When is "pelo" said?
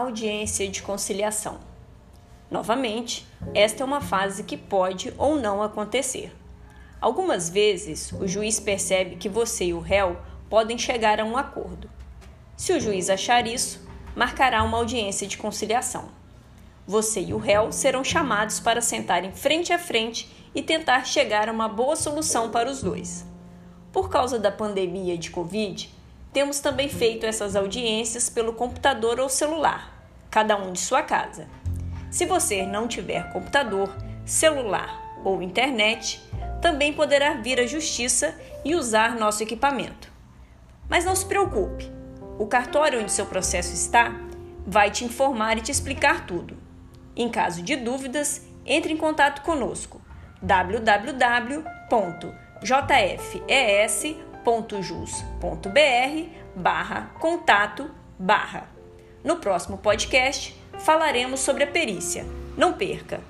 28.30-28.52